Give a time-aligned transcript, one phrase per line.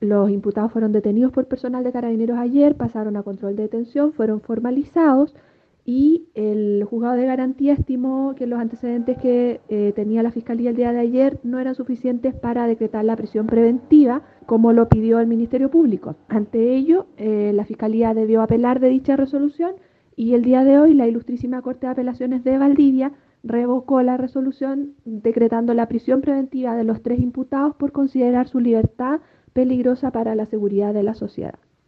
[0.00, 4.40] Los imputados fueron detenidos por personal de carabineros ayer, pasaron a control de detención, fueron
[4.40, 5.34] formalizados
[5.84, 10.76] y el juzgado de garantía estimó que los antecedentes que eh, tenía la Fiscalía el
[10.76, 15.26] día de ayer no eran suficientes para decretar la prisión preventiva, como lo pidió el
[15.26, 16.16] Ministerio Público.
[16.28, 19.74] Ante ello, eh, la Fiscalía debió apelar de dicha resolución
[20.16, 23.12] y el día de hoy la Ilustrísima Corte de Apelaciones de Valdivia
[23.42, 29.20] revocó la resolución decretando la prisión preventiva de los tres imputados por considerar su libertad
[29.52, 31.58] peligrosa para la seguridad de la sociedad.